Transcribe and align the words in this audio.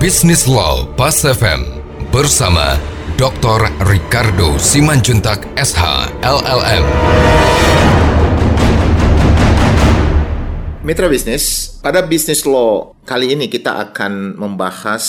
Bisnis 0.00 0.48
Law 0.48 0.88
Pas 0.96 1.12
FM 1.12 1.60
bersama 2.08 2.80
Dr. 3.20 3.68
Ricardo 3.84 4.56
Simanjuntak 4.56 5.44
SH 5.60 6.08
LLM. 6.24 6.84
Mitra 10.80 11.04
bisnis, 11.04 11.76
pada 11.84 12.00
bisnis 12.00 12.48
law 12.48 12.96
kali 13.04 13.36
ini 13.36 13.52
kita 13.52 13.76
akan 13.92 14.40
membahas 14.40 15.04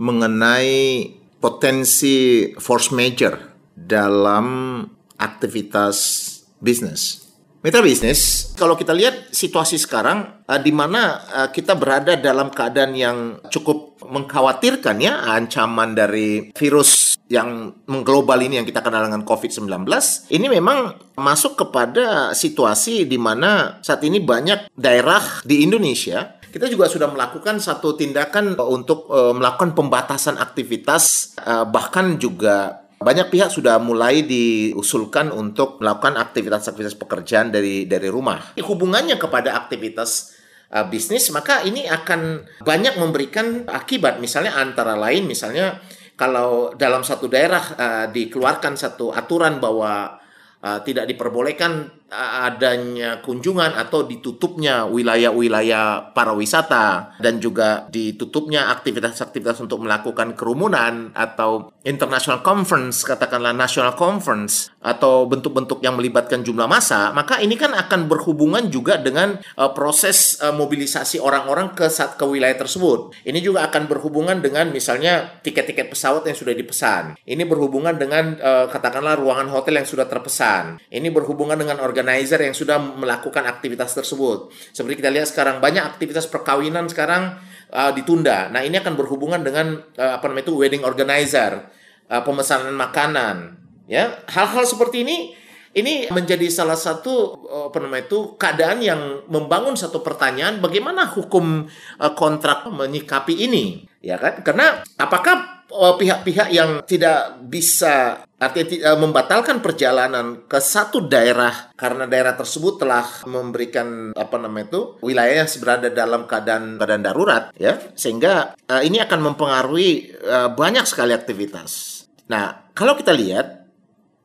mengenai 0.00 1.12
potensi 1.36 2.48
force 2.56 2.88
major 2.88 3.36
dalam 3.76 4.80
aktivitas 5.20 6.24
bisnis. 6.56 7.31
Mitra 7.62 7.78
bisnis, 7.78 8.50
kalau 8.58 8.74
kita 8.74 8.90
lihat 8.90 9.30
situasi 9.30 9.78
sekarang 9.78 10.42
uh, 10.50 10.58
di 10.58 10.74
mana 10.74 11.22
uh, 11.30 11.48
kita 11.54 11.78
berada 11.78 12.18
dalam 12.18 12.50
keadaan 12.50 12.90
yang 12.90 13.38
cukup 13.54 14.02
mengkhawatirkan 14.02 14.98
ya 14.98 15.22
ancaman 15.30 15.94
dari 15.94 16.50
virus 16.58 17.14
yang 17.30 17.70
mengglobal 17.86 18.42
ini 18.42 18.58
yang 18.58 18.66
kita 18.66 18.82
kenal 18.82 19.06
dengan 19.06 19.22
COVID-19 19.22 19.86
ini 20.34 20.46
memang 20.50 20.98
masuk 21.14 21.54
kepada 21.54 22.34
situasi 22.34 23.06
di 23.06 23.14
mana 23.14 23.78
saat 23.78 24.02
ini 24.02 24.18
banyak 24.18 24.66
daerah 24.74 25.22
di 25.46 25.62
Indonesia 25.62 26.42
kita 26.52 26.66
juga 26.66 26.90
sudah 26.90 27.08
melakukan 27.14 27.62
satu 27.62 27.94
tindakan 27.94 28.58
untuk 28.58 29.06
uh, 29.06 29.30
melakukan 29.32 29.72
pembatasan 29.72 30.34
aktivitas 30.36 31.32
uh, 31.40 31.62
bahkan 31.64 32.18
juga 32.18 32.81
banyak 33.02 33.28
pihak 33.28 33.50
sudah 33.50 33.78
mulai 33.82 34.24
diusulkan 34.24 35.30
untuk 35.30 35.78
melakukan 35.78 36.18
aktivitas-aktivitas 36.18 36.96
pekerjaan 36.98 37.52
dari 37.52 37.84
dari 37.86 38.08
rumah. 38.08 38.56
Hubungannya 38.58 39.20
kepada 39.20 39.54
aktivitas 39.54 40.34
uh, 40.72 40.86
bisnis, 40.88 41.30
maka 41.30 41.62
ini 41.62 41.86
akan 41.86 42.42
banyak 42.64 42.98
memberikan 42.98 43.68
akibat. 43.68 44.18
Misalnya 44.18 44.58
antara 44.58 44.96
lain, 44.98 45.28
misalnya 45.28 45.78
kalau 46.16 46.72
dalam 46.74 47.04
satu 47.04 47.28
daerah 47.28 47.64
uh, 47.76 48.06
dikeluarkan 48.10 48.74
satu 48.74 49.12
aturan 49.12 49.60
bahwa 49.60 50.18
uh, 50.62 50.78
tidak 50.82 51.06
diperbolehkan 51.10 52.01
adanya 52.12 53.24
kunjungan 53.24 53.72
atau 53.72 54.04
ditutupnya 54.04 54.84
wilayah-wilayah 54.84 56.12
para 56.12 56.36
wisata 56.36 57.16
dan 57.18 57.40
juga 57.40 57.88
ditutupnya 57.88 58.68
aktivitas-aktivitas 58.76 59.64
untuk 59.64 59.82
melakukan 59.82 60.36
kerumunan 60.36 61.10
atau 61.16 61.72
international 61.82 62.44
conference 62.44 63.02
katakanlah 63.02 63.56
national 63.56 63.96
conference 63.96 64.70
atau 64.84 65.24
bentuk-bentuk 65.24 65.80
yang 65.80 65.96
melibatkan 65.96 66.44
jumlah 66.44 66.68
massa 66.68 67.10
maka 67.16 67.40
ini 67.40 67.56
kan 67.56 67.72
akan 67.72 68.06
berhubungan 68.06 68.68
juga 68.68 69.00
dengan 69.00 69.40
uh, 69.56 69.70
proses 69.72 70.38
uh, 70.44 70.52
mobilisasi 70.54 71.18
orang-orang 71.18 71.72
ke 71.72 71.88
saat 71.88 72.18
ke 72.18 72.24
wilayah 72.24 72.56
tersebut. 72.58 73.14
Ini 73.22 73.38
juga 73.38 73.66
akan 73.68 73.88
berhubungan 73.88 74.38
dengan 74.42 74.70
misalnya 74.70 75.40
tiket-tiket 75.40 75.90
pesawat 75.92 76.26
yang 76.28 76.36
sudah 76.36 76.54
dipesan. 76.54 77.16
Ini 77.22 77.42
berhubungan 77.46 77.96
dengan 77.96 78.36
uh, 78.38 78.66
katakanlah 78.68 79.18
ruangan 79.18 79.48
hotel 79.50 79.80
yang 79.82 79.88
sudah 79.88 80.06
terpesan. 80.06 80.82
Ini 80.90 81.08
berhubungan 81.10 81.58
dengan 81.58 81.78
organ 81.80 82.01
organizer 82.02 82.42
yang 82.42 82.52
sudah 82.52 82.82
melakukan 82.82 83.46
aktivitas 83.46 83.94
tersebut. 83.94 84.50
Seperti 84.74 84.98
kita 84.98 85.14
lihat 85.14 85.30
sekarang 85.30 85.62
banyak 85.62 85.86
aktivitas 85.86 86.26
perkawinan 86.26 86.90
sekarang 86.90 87.38
uh, 87.70 87.94
ditunda. 87.94 88.50
Nah, 88.50 88.66
ini 88.66 88.82
akan 88.82 88.98
berhubungan 88.98 89.40
dengan 89.46 89.78
uh, 89.96 90.18
apa 90.18 90.26
namanya 90.26 90.50
itu 90.50 90.54
wedding 90.58 90.82
organizer, 90.82 91.70
uh, 92.10 92.22
pemesanan 92.26 92.74
makanan, 92.74 93.56
ya. 93.86 94.18
Hal-hal 94.26 94.66
seperti 94.66 95.06
ini 95.06 95.38
ini 95.72 96.10
menjadi 96.12 96.52
salah 96.52 96.76
satu 96.76 97.38
uh, 97.46 97.66
apa 97.70 97.78
namanya 97.78 98.10
itu 98.10 98.34
keadaan 98.36 98.82
yang 98.82 99.24
membangun 99.30 99.78
satu 99.78 100.02
pertanyaan 100.02 100.58
bagaimana 100.58 101.06
hukum 101.06 101.70
uh, 102.02 102.12
kontrak 102.18 102.66
menyikapi 102.66 103.46
ini, 103.46 103.86
ya 104.02 104.18
kan? 104.18 104.42
Karena 104.42 104.82
apakah 104.98 105.62
Eh, 105.72 105.94
pihak-pihak 105.96 106.52
yang 106.52 106.84
tidak 106.84 107.40
bisa 107.48 108.20
artinya 108.42 108.90
uh, 108.90 108.98
membatalkan 108.98 109.62
perjalanan 109.62 110.42
ke 110.50 110.58
satu 110.58 111.06
daerah 111.06 111.70
karena 111.78 112.10
daerah 112.10 112.34
tersebut 112.34 112.82
telah 112.82 113.22
memberikan 113.22 114.10
apa 114.18 114.34
namanya 114.42 114.66
itu 114.74 114.80
wilayah 114.98 115.46
yang 115.46 115.50
berada 115.62 115.88
dalam 115.94 116.26
keadaan 116.26 116.74
keadaan 116.82 117.06
darurat 117.06 117.54
ya 117.54 117.78
sehingga 117.94 118.58
uh, 118.66 118.82
ini 118.82 118.98
akan 118.98 119.30
mempengaruhi 119.30 120.10
uh, 120.26 120.50
banyak 120.50 120.82
sekali 120.90 121.14
aktivitas. 121.14 122.02
Nah 122.26 122.74
kalau 122.74 122.98
kita 122.98 123.14
lihat 123.14 123.46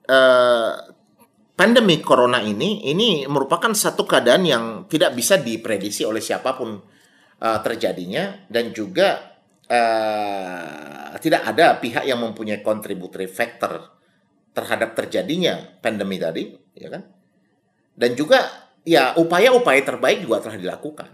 uh, 0.09 0.71
pandemi 1.53 2.01
corona 2.01 2.41
ini 2.41 2.89
ini 2.89 3.29
merupakan 3.29 3.69
satu 3.69 4.01
keadaan 4.09 4.43
yang 4.49 4.65
tidak 4.89 5.13
bisa 5.13 5.37
diprediksi 5.37 6.09
oleh 6.09 6.25
siapa 6.25 6.57
pun 6.57 6.73
uh, 6.73 7.59
terjadinya 7.61 8.49
dan 8.49 8.73
juga 8.73 9.37
uh, 9.69 11.13
tidak 11.21 11.41
ada 11.53 11.77
pihak 11.77 12.01
yang 12.09 12.17
mempunyai 12.17 12.65
contributory 12.65 13.29
factor 13.29 13.96
terhadap 14.57 14.97
terjadinya 14.97 15.77
pandemi 15.85 16.17
tadi, 16.17 16.49
ya 16.73 16.89
kan? 16.89 17.05
Dan 17.93 18.17
juga 18.17 18.41
ya 18.81 19.13
upaya-upaya 19.13 19.85
terbaik 19.85 20.25
juga 20.25 20.41
telah 20.41 20.57
dilakukan. 20.57 21.13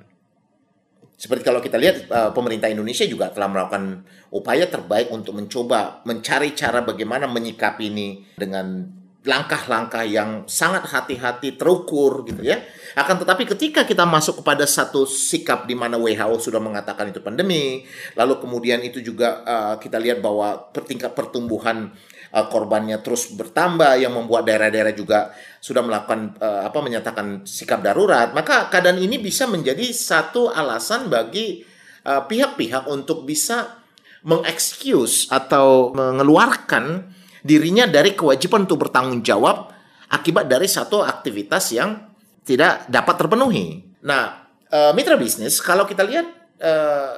Seperti 1.19 1.43
kalau 1.43 1.59
kita 1.59 1.75
lihat 1.75 2.07
uh, 2.07 2.31
pemerintah 2.31 2.71
Indonesia 2.71 3.03
juga 3.03 3.31
telah 3.31 3.51
melakukan 3.51 4.07
upaya 4.31 4.67
terbaik 4.67 5.11
untuk 5.11 5.35
mencoba 5.35 6.03
mencari 6.07 6.55
cara 6.55 6.83
bagaimana 6.83 7.27
menyikapi 7.27 7.91
ini 7.91 8.23
dengan 8.39 8.87
langkah-langkah 9.23 10.03
yang 10.03 10.43
sangat 10.51 10.83
hati-hati 10.91 11.55
terukur 11.55 12.27
gitu 12.27 12.43
ya. 12.43 12.59
Akan 12.93 13.15
tetapi 13.15 13.47
ketika 13.47 13.87
kita 13.87 14.03
masuk 14.03 14.43
kepada 14.43 14.67
satu 14.67 15.07
sikap 15.07 15.63
di 15.63 15.79
mana 15.79 15.95
WHO 15.95 16.43
sudah 16.43 16.59
mengatakan 16.59 17.07
itu 17.07 17.23
pandemi, 17.23 17.87
lalu 18.19 18.43
kemudian 18.43 18.83
itu 18.83 18.99
juga 18.99 19.39
uh, 19.47 19.75
kita 19.79 19.95
lihat 19.95 20.19
bahwa 20.19 20.67
tingkat 20.83 21.15
pertumbuhan 21.15 21.95
uh, 22.35 22.45
korbannya 22.51 22.99
terus 22.99 23.31
bertambah 23.31 23.95
yang 23.95 24.11
membuat 24.11 24.43
daerah-daerah 24.43 24.91
juga 24.91 25.31
sudah 25.63 25.79
melakukan 25.79 26.35
uh, 26.43 26.67
apa 26.67 26.79
menyatakan 26.83 27.47
sikap 27.47 27.79
darurat, 27.79 28.35
maka 28.35 28.67
keadaan 28.67 28.99
ini 28.99 29.23
bisa 29.23 29.47
menjadi 29.47 29.87
satu 29.95 30.51
alasan 30.51 31.07
bagi 31.07 31.63
pihak-pihak 32.03 32.83
uh, 32.83 32.91
untuk 32.91 33.23
bisa 33.23 33.79
mengexcuse 34.27 35.31
atau 35.31 35.95
mengeluarkan 35.95 37.15
dirinya 37.43 37.85
dari 37.85 38.15
kewajiban 38.15 38.63
untuk 38.63 38.87
bertanggung 38.87 39.21
jawab 39.21 39.69
akibat 40.09 40.47
dari 40.47 40.65
satu 40.65 41.03
aktivitas 41.03 41.75
yang 41.75 42.09
tidak 42.47 42.87
dapat 42.87 43.15
terpenuhi. 43.19 43.83
Nah, 44.07 44.47
uh, 44.71 44.91
mitra 44.95 45.19
bisnis 45.19 45.59
kalau 45.59 45.83
kita 45.83 46.07
lihat 46.07 46.27
uh, 46.63 47.13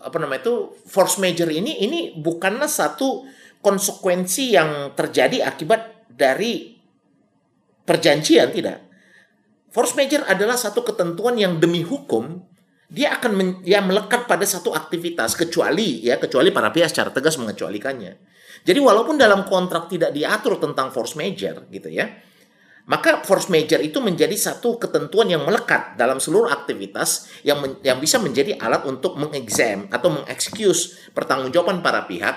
apa 0.00 0.16
namanya 0.16 0.48
itu 0.48 0.54
force 0.88 1.20
major 1.20 1.50
ini 1.52 1.82
ini 1.84 2.16
bukanlah 2.16 2.70
satu 2.70 3.26
konsekuensi 3.60 4.56
yang 4.56 4.96
terjadi 4.96 5.44
akibat 5.44 6.08
dari 6.08 6.78
perjanjian 7.84 8.48
tidak. 8.54 8.78
Force 9.70 9.94
major 9.94 10.26
adalah 10.26 10.58
satu 10.58 10.82
ketentuan 10.82 11.38
yang 11.38 11.62
demi 11.62 11.86
hukum 11.86 12.42
dia 12.90 13.14
akan 13.14 13.32
men, 13.32 13.48
dia 13.62 13.78
melekat 13.78 14.26
pada 14.26 14.42
satu 14.42 14.74
aktivitas 14.74 15.38
kecuali 15.38 16.02
ya 16.02 16.18
kecuali 16.18 16.50
para 16.50 16.74
pihak 16.74 16.90
secara 16.90 17.14
tegas 17.14 17.38
mengecualikannya. 17.38 18.18
Jadi 18.66 18.80
walaupun 18.82 19.14
dalam 19.14 19.46
kontrak 19.46 19.86
tidak 19.86 20.10
diatur 20.10 20.58
tentang 20.58 20.90
force 20.90 21.14
major 21.14 21.70
gitu 21.70 21.86
ya, 21.86 22.10
maka 22.90 23.22
force 23.22 23.46
major 23.46 23.78
itu 23.78 24.02
menjadi 24.02 24.34
satu 24.34 24.82
ketentuan 24.82 25.30
yang 25.30 25.46
melekat 25.46 25.94
dalam 25.94 26.18
seluruh 26.18 26.50
aktivitas 26.50 27.30
yang 27.46 27.62
men, 27.62 27.78
yang 27.86 28.02
bisa 28.02 28.18
menjadi 28.18 28.58
alat 28.58 28.82
untuk 28.82 29.14
mengexam 29.14 29.86
atau 29.94 30.10
mengexcuse 30.10 31.14
pertanggungjawaban 31.14 31.86
para 31.86 32.10
pihak 32.10 32.34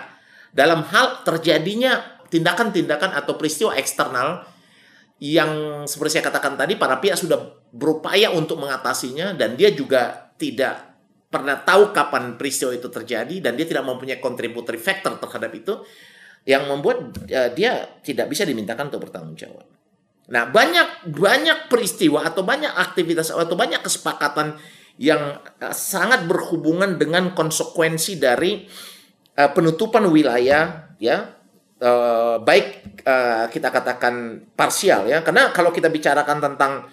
dalam 0.54 0.86
hal 0.86 1.26
terjadinya 1.26 2.22
tindakan-tindakan 2.30 3.18
atau 3.18 3.34
peristiwa 3.42 3.74
eksternal 3.74 4.46
yang 5.18 5.84
seperti 5.90 6.22
saya 6.22 6.30
katakan 6.30 6.54
tadi 6.54 6.78
para 6.78 7.02
pihak 7.02 7.18
sudah 7.18 7.42
berupaya 7.74 8.30
untuk 8.30 8.62
mengatasinya 8.62 9.34
dan 9.34 9.58
dia 9.58 9.74
juga 9.74 10.23
tidak 10.44 10.76
pernah 11.32 11.56
tahu 11.64 11.96
kapan 11.96 12.36
peristiwa 12.36 12.76
itu 12.76 12.92
terjadi 12.92 13.40
dan 13.40 13.56
dia 13.56 13.64
tidak 13.64 13.88
mempunyai 13.88 14.20
contributory 14.20 14.78
factor 14.78 15.16
terhadap 15.16 15.56
itu 15.56 15.80
yang 16.44 16.68
membuat 16.68 17.16
uh, 17.32 17.50
dia 17.56 17.88
tidak 18.04 18.28
bisa 18.28 18.44
dimintakan 18.44 18.92
untuk 18.92 19.08
bertanggung 19.08 19.40
jawab. 19.40 19.64
Nah, 20.28 20.48
banyak 20.48 21.08
banyak 21.08 21.72
peristiwa 21.72 22.28
atau 22.28 22.44
banyak 22.44 22.72
aktivitas 22.72 23.32
atau 23.32 23.56
banyak 23.56 23.80
kesepakatan 23.80 24.60
yang 25.00 25.40
uh, 25.64 25.74
sangat 25.74 26.28
berhubungan 26.28 27.00
dengan 27.00 27.32
konsekuensi 27.32 28.20
dari 28.20 28.68
uh, 29.40 29.50
penutupan 29.56 30.06
wilayah 30.12 30.94
ya 31.02 31.34
uh, 31.82 32.38
baik 32.44 33.02
uh, 33.04 33.50
kita 33.50 33.74
katakan 33.74 34.46
parsial 34.54 35.10
ya 35.10 35.26
karena 35.26 35.50
kalau 35.50 35.74
kita 35.74 35.90
bicarakan 35.90 36.38
tentang 36.40 36.86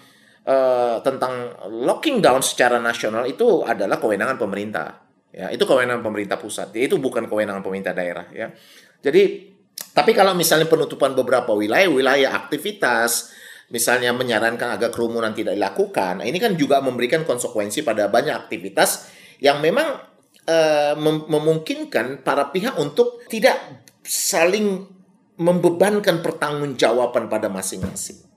uh, 0.45 0.97
tentang 1.05 1.53
locking 1.69 2.21
down 2.23 2.41
secara 2.41 2.81
nasional 2.81 3.27
itu 3.29 3.65
adalah 3.65 4.01
kewenangan 4.01 4.37
pemerintah. 4.37 5.01
Ya 5.31 5.47
itu 5.47 5.63
kewenangan 5.63 6.03
pemerintah 6.03 6.37
pusat. 6.37 6.73
Itu 6.75 6.99
bukan 6.99 7.27
kewenangan 7.29 7.63
pemerintah 7.63 7.95
daerah 7.95 8.27
ya. 8.31 8.51
Jadi, 9.01 9.49
tapi 9.95 10.11
kalau 10.13 10.37
misalnya 10.37 10.69
penutupan 10.69 11.17
beberapa 11.17 11.55
wilayah, 11.57 11.89
wilayah 11.89 12.29
aktivitas, 12.37 13.33
misalnya 13.73 14.13
menyarankan 14.13 14.77
agar 14.77 14.93
kerumunan 14.93 15.33
tidak 15.33 15.57
dilakukan, 15.57 16.21
nah 16.21 16.25
ini 16.27 16.37
kan 16.37 16.53
juga 16.53 16.83
memberikan 16.83 17.25
konsekuensi 17.25 17.81
pada 17.81 18.11
banyak 18.11 18.35
aktivitas 18.35 19.09
yang 19.41 19.57
memang 19.57 19.97
uh, 20.45 20.93
mem 20.99 21.25
memungkinkan 21.25 22.21
para 22.21 22.53
pihak 22.53 22.77
untuk 22.77 23.25
tidak 23.25 23.57
saling 24.05 24.85
membebankan 25.41 26.21
pertanggungjawaban 26.21 27.25
pada 27.25 27.49
masing-masing. 27.49 28.30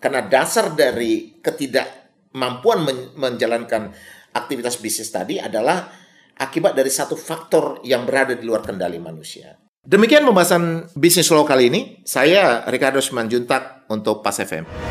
Karena 0.00 0.24
dasar 0.24 0.72
dari 0.72 1.38
ketidakmampuan 1.44 2.80
men 2.82 2.98
menjalankan 3.20 3.92
aktivitas 4.32 4.80
bisnis 4.80 5.12
tadi 5.12 5.36
adalah 5.36 5.92
akibat 6.40 6.72
dari 6.72 6.88
satu 6.88 7.14
faktor 7.14 7.84
yang 7.84 8.08
berada 8.08 8.32
di 8.32 8.48
luar 8.48 8.64
kendali 8.64 8.96
manusia. 8.96 9.60
Demikian 9.84 10.24
pembahasan 10.24 10.88
bisnis 10.96 11.28
law 11.28 11.44
kali 11.44 11.68
ini. 11.68 11.80
Saya 12.04 12.64
Ricardo 12.68 13.00
Simanjuntak 13.04 13.88
untuk 13.92 14.24
Pas 14.24 14.36
FM. 14.36 14.89